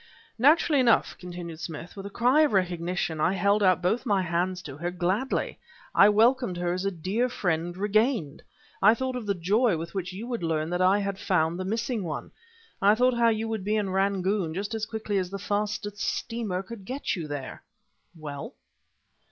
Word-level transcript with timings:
"Naturally 0.39 0.79
enough," 0.79 1.15
continued 1.19 1.59
Smith, 1.59 1.95
"with 1.95 2.07
a 2.07 2.09
cry 2.09 2.41
of 2.41 2.53
recognition 2.53 3.21
I 3.21 3.33
held 3.33 3.61
out 3.61 3.83
both 3.83 4.03
my 4.03 4.23
hands 4.23 4.63
to 4.63 4.75
her, 4.77 4.89
gladly. 4.89 5.59
I 5.93 6.09
welcomed 6.09 6.57
her 6.57 6.73
as 6.73 6.85
a 6.85 6.89
dear 6.89 7.29
friend 7.29 7.77
regained; 7.77 8.41
I 8.81 8.95
thought 8.95 9.15
of 9.15 9.27
the 9.27 9.35
joy 9.35 9.77
with 9.77 9.93
which 9.93 10.11
you 10.11 10.25
would 10.25 10.41
learn 10.41 10.71
that 10.71 10.81
I 10.81 10.97
had 10.97 11.19
found 11.19 11.59
the 11.59 11.65
missing 11.65 12.03
one; 12.03 12.31
I 12.81 12.95
thought 12.95 13.13
how 13.13 13.29
you 13.29 13.47
would 13.49 13.63
be 13.63 13.75
in 13.75 13.91
Rangoon 13.91 14.55
just 14.55 14.73
as 14.73 14.87
quickly 14.87 15.19
as 15.19 15.29
the 15.29 15.37
fastest 15.37 15.99
steamer 15.99 16.63
could 16.63 16.83
get 16.83 17.15
you 17.15 17.27
there..." 17.27 17.61
"Well?" 18.17 18.55